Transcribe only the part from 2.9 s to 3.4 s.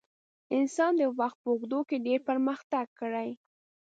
کړی.